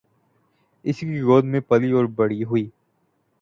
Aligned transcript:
اسی 0.85 1.05
کی 1.05 1.21
گود 1.21 1.45
میں 1.45 1.59
پلی 1.59 1.91
اور 1.91 2.05
بڑی 2.15 2.43
ہوئی۔ 2.43 2.69